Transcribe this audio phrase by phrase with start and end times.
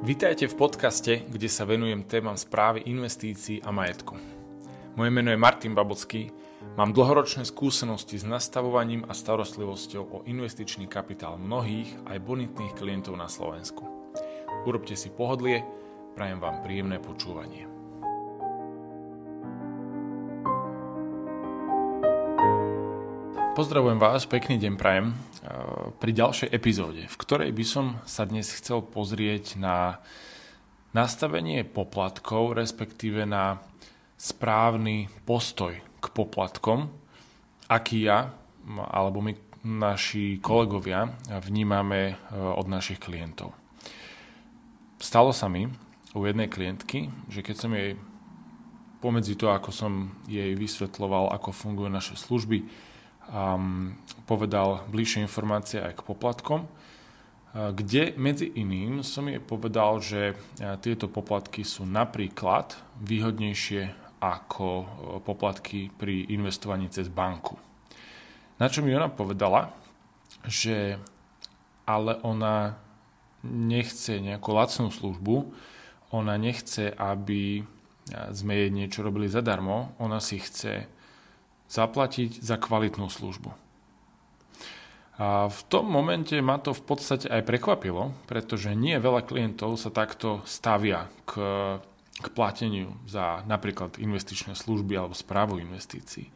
[0.00, 4.16] Vítajte v podcaste, kde sa venujem témam správy investícií a majetku.
[4.96, 6.32] Moje meno je Martin Babocký,
[6.80, 13.28] mám dlhoročné skúsenosti s nastavovaním a starostlivosťou o investičný kapitál mnohých aj bonitných klientov na
[13.28, 13.84] Slovensku.
[14.64, 15.68] Urobte si pohodlie,
[16.16, 17.79] prajem vám príjemné počúvanie.
[23.60, 25.12] Pozdravujem vás, pekný deň prajem
[26.00, 30.00] pri ďalšej epizóde, v ktorej by som sa dnes chcel pozrieť na
[30.96, 33.60] nastavenie poplatkov, respektíve na
[34.16, 36.88] správny postoj k poplatkom,
[37.68, 38.32] aký ja
[38.80, 43.52] alebo my naši kolegovia vnímame e, od našich klientov.
[44.96, 45.68] Stalo sa mi
[46.16, 48.00] u jednej klientky, že keď som jej
[49.04, 52.88] pomedzi to, ako som jej vysvetloval, ako fungujú naše služby,
[53.30, 56.66] um, povedal bližšie informácie aj k poplatkom,
[57.50, 63.90] kde medzi iným som jej povedal, že uh, tieto poplatky sú napríklad výhodnejšie
[64.22, 64.86] ako uh,
[65.24, 67.58] poplatky pri investovaní cez banku.
[68.60, 69.72] Na čo mi ona povedala,
[70.44, 71.00] že
[71.88, 72.76] ale ona
[73.42, 75.48] nechce nejakú lacnú službu,
[76.12, 77.64] ona nechce, aby
[78.34, 80.86] sme jej niečo robili zadarmo, ona si chce
[81.70, 83.54] zaplatiť za kvalitnú službu.
[85.20, 89.92] A v tom momente ma to v podstate aj prekvapilo, pretože nie veľa klientov sa
[89.92, 91.36] takto stavia k,
[92.24, 96.32] k plateniu za napríklad investičné služby alebo správu investícií.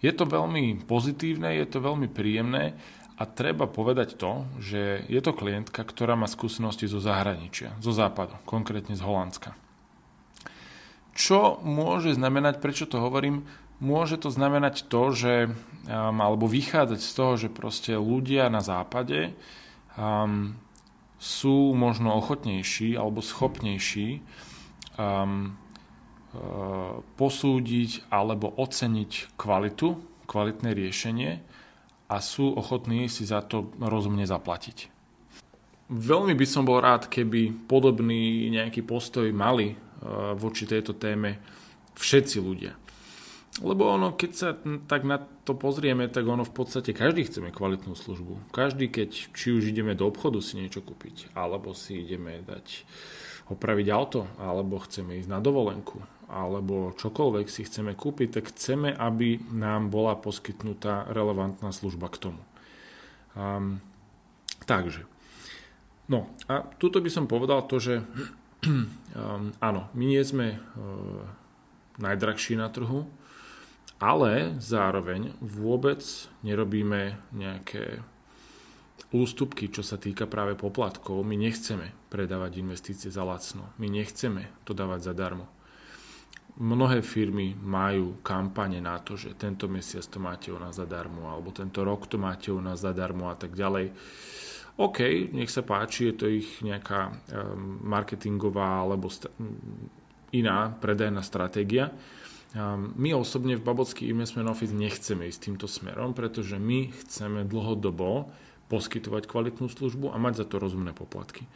[0.00, 2.72] Je to veľmi pozitívne, je to veľmi príjemné
[3.20, 8.32] a treba povedať to, že je to klientka, ktorá má skúsenosti zo zahraničia, zo západu,
[8.48, 9.52] konkrétne z Holandska.
[11.12, 13.44] Čo môže znamenať, prečo to hovorím,
[13.80, 15.34] môže to znamenať to, že,
[15.88, 19.32] um, alebo vychádzať z toho, že proste ľudia na západe
[19.96, 20.54] um,
[21.16, 24.20] sú možno ochotnejší alebo schopnejší
[25.00, 25.56] um,
[26.36, 29.96] uh, posúdiť alebo oceniť kvalitu,
[30.28, 31.30] kvalitné riešenie
[32.12, 34.92] a sú ochotní si za to rozumne zaplatiť.
[35.90, 41.40] Veľmi by som bol rád, keby podobný nejaký postoj mali uh, voči tejto téme
[41.98, 42.78] všetci ľudia.
[43.60, 44.56] Lebo ono, keď sa
[44.88, 48.56] tak na to pozrieme, tak ono v podstate každý chceme kvalitnú službu.
[48.56, 52.88] Každý, keď či už ideme do obchodu si niečo kúpiť, alebo si ideme dať
[53.52, 56.00] opraviť auto, alebo chceme ísť na dovolenku,
[56.30, 62.42] alebo čokoľvek si chceme kúpiť, tak chceme, aby nám bola poskytnutá relevantná služba k tomu.
[63.36, 63.84] Um,
[64.64, 65.04] takže.
[66.08, 67.94] No a tuto by som povedal to, že
[68.64, 71.26] um, áno, my nie sme uh,
[72.00, 73.04] najdrahší na trhu,
[74.00, 76.00] ale zároveň vôbec
[76.40, 78.00] nerobíme nejaké
[79.12, 81.20] ústupky, čo sa týka práve poplatkov.
[81.20, 83.76] My nechceme predávať investície za lacno.
[83.76, 85.46] My nechceme to dávať zadarmo.
[86.60, 91.54] Mnohé firmy majú kampane na to, že tento mesiac to máte u nás zadarmo, alebo
[91.54, 93.92] tento rok to máte u nás zadarmo a tak ďalej.
[94.80, 97.12] OK, nech sa páči, je to ich nejaká
[97.84, 99.12] marketingová alebo
[100.32, 101.92] iná predajná stratégia
[102.98, 108.34] my osobne v Babocký Investment Office nechceme ísť týmto smerom, pretože my chceme dlhodobo
[108.66, 111.46] poskytovať kvalitnú službu a mať za to rozumné poplatky.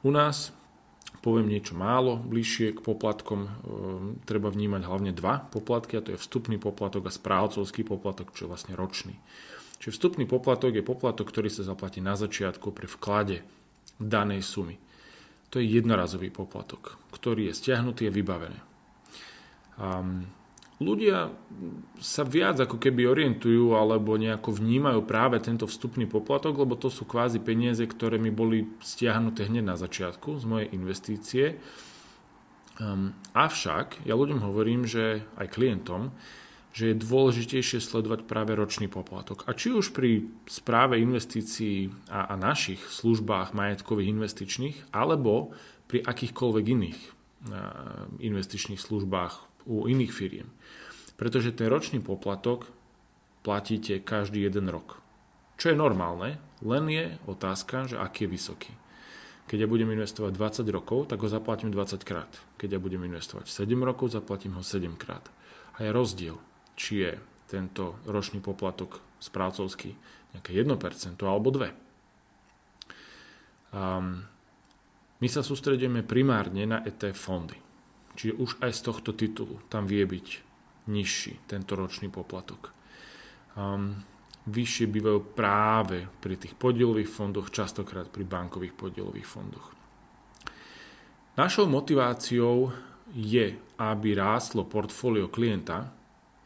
[0.00, 0.56] U nás
[1.20, 3.50] poviem niečo málo, bližšie k poplatkom e,
[4.24, 8.50] treba vnímať hlavne dva poplatky a to je vstupný poplatok a správcovský poplatok, čo je
[8.52, 9.16] vlastne ročný.
[9.80, 13.44] Čiže vstupný poplatok je poplatok, ktorý sa zaplatí na začiatku pri vklade
[13.96, 14.76] danej sumy.
[15.48, 18.67] To je jednorazový poplatok, ktorý je stiahnutý a vybavený.
[19.78, 20.26] Um,
[20.82, 21.30] ľudia
[22.02, 27.06] sa viac ako keby orientujú alebo nejako vnímajú práve tento vstupný poplatok, lebo to sú
[27.06, 31.44] kvázi peniaze, ktoré mi boli stiahnuté hneď na začiatku z mojej investície.
[32.78, 36.14] Um, avšak ja ľuďom hovorím, že aj klientom,
[36.70, 39.42] že je dôležitejšie sledovať práve ročný poplatok.
[39.50, 45.50] A či už pri správe investícií a, a našich službách majetkových investičných, alebo
[45.90, 47.00] pri akýchkoľvek iných
[48.18, 50.48] investičných službách u iných firiem.
[51.20, 52.72] Pretože ten ročný poplatok
[53.44, 54.98] platíte každý jeden rok.
[55.60, 58.72] Čo je normálne, len je otázka, že aký je vysoký.
[59.48, 60.32] Keď ja budem investovať
[60.64, 62.28] 20 rokov, tak ho zaplatím 20 krát.
[62.60, 65.24] Keď ja budem investovať 7 rokov, zaplatím ho 7 krát.
[65.80, 66.36] A je rozdiel,
[66.76, 67.12] či je
[67.48, 69.96] tento ročný poplatok správcovský
[70.36, 71.88] nejaké 1% alebo 2%.
[73.68, 74.24] Um,
[75.18, 77.67] my sa sústredíme primárne na ETF fondy.
[78.18, 80.26] Čiže už aj z tohto titulu tam vie byť
[80.90, 82.74] nižší tento ročný poplatok.
[83.54, 83.94] Um,
[84.50, 89.70] vyššie bývajú práve pri tých podielových fondoch, častokrát pri bankových podielových fondoch.
[91.38, 92.74] Našou motiváciou
[93.14, 95.86] je, aby rástlo portfólio klienta,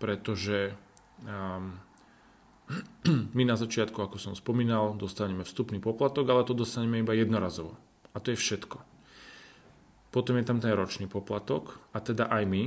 [0.00, 0.72] pretože
[1.20, 1.76] um,
[3.36, 7.76] my na začiatku, ako som spomínal, dostaneme vstupný poplatok, ale to dostaneme iba jednorazovo.
[8.16, 8.87] A to je všetko.
[10.08, 12.64] Potom je tam ten ročný poplatok a teda aj my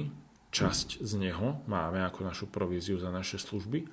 [0.51, 3.87] časť z neho máme ako našu províziu za naše služby.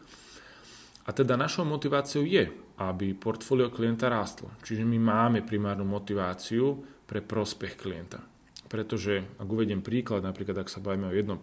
[1.09, 4.53] A teda našou motiváciou je, aby portfólio klienta rástlo.
[4.61, 8.21] Čiže my máme primárnu motiváciu pre prospech klienta.
[8.69, 11.41] Pretože, ak uvediem príklad, napríklad ak sa bavíme o 1%,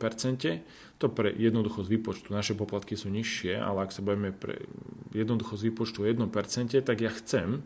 [1.01, 4.69] to pre jednoduchosť výpočtu, naše poplatky sú nižšie, ale ak sa bavíme pre
[5.17, 6.21] jednoduchosť výpočtu o 1%,
[6.85, 7.65] tak ja chcem,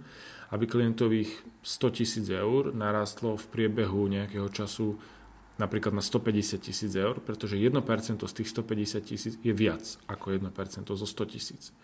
[0.56, 4.96] aby klientových 100 tisíc eur narastlo v priebehu nejakého času
[5.60, 7.76] napríklad na 150 tisíc eur, pretože 1%
[8.24, 10.56] z tých 150 tisíc je viac ako 1%
[10.88, 11.76] zo 100 tisíc.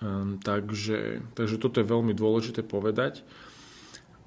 [0.00, 3.26] Um, takže, takže toto je veľmi dôležité povedať.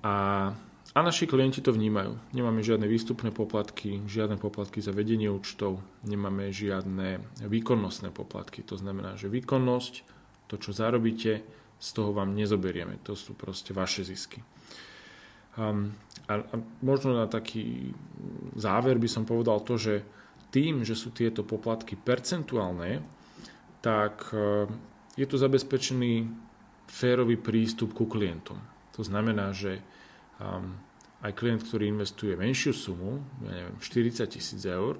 [0.03, 0.51] A,
[0.93, 2.21] a naši klienti to vnímajú.
[2.37, 8.61] Nemáme žiadne výstupné poplatky, žiadne poplatky za vedenie účtov, nemáme žiadne výkonnostné poplatky.
[8.69, 9.93] To znamená, že výkonnosť,
[10.53, 11.41] to čo zarobíte,
[11.83, 13.01] z toho vám nezoberieme.
[13.09, 14.39] To sú proste vaše zisky.
[15.57, 15.97] Um,
[16.29, 16.55] a, a
[16.85, 17.91] možno na taký
[18.55, 20.05] záver by som povedal to, že
[20.53, 23.01] tým, že sú tieto poplatky percentuálne,
[23.81, 24.69] tak uh,
[25.17, 26.29] je tu zabezpečený
[26.85, 28.61] férový prístup ku klientom.
[28.93, 29.81] To znamená, že
[30.39, 30.77] um,
[31.23, 34.99] aj klient, ktorý investuje menšiu sumu, ja neviem, 40 tisíc eur,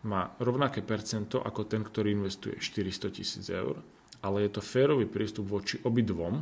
[0.00, 3.84] má rovnaké percento ako ten, ktorý investuje 400 tisíc eur,
[4.24, 6.40] ale je to férový prístup voči obidvom,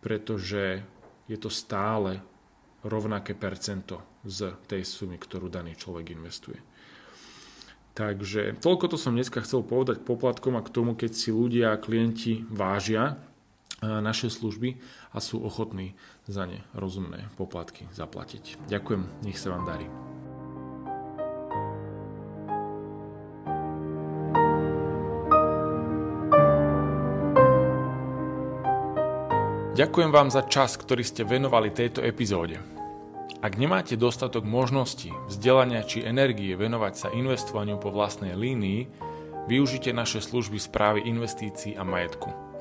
[0.00, 0.80] pretože
[1.28, 2.24] je to stále
[2.82, 6.58] rovnaké percento z tej sumy, ktorú daný človek investuje.
[7.92, 12.40] Takže toľko to som dneska chcel povedať poplatkom a k tomu, keď si ľudia klienti
[12.48, 13.20] vážia
[13.82, 14.78] naše služby
[15.10, 15.98] a sú ochotní
[16.30, 18.70] za ne rozumné poplatky zaplatiť.
[18.70, 19.86] Ďakujem, nech sa vám darí.
[29.72, 32.60] Ďakujem vám za čas, ktorý ste venovali tejto epizóde.
[33.42, 38.86] Ak nemáte dostatok možností, vzdelania či energie venovať sa investovaniu po vlastnej línii,
[39.50, 42.51] využite naše služby správy investícií a majetku.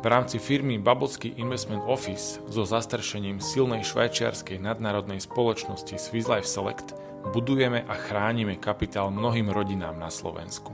[0.00, 6.96] V rámci firmy Babelsky Investment Office so zastrešením silnej švajčiarskej nadnárodnej spoločnosti Swiss Life Select
[7.36, 10.72] budujeme a chránime kapitál mnohým rodinám na Slovensku.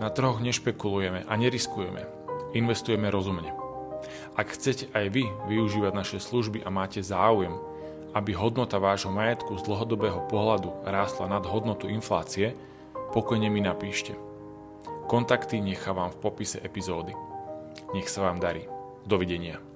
[0.00, 2.08] Na trhoch nešpekulujeme a neriskujeme.
[2.56, 3.52] Investujeme rozumne.
[4.32, 7.52] Ak chcete aj vy využívať naše služby a máte záujem,
[8.16, 12.56] aby hodnota vášho majetku z dlhodobého pohľadu rástla nad hodnotu inflácie,
[13.12, 14.16] pokojne mi napíšte.
[15.04, 17.12] Kontakty nechávam v popise epizódy.
[17.92, 18.64] Nech sa vám darí.
[19.04, 19.71] Dovidenia.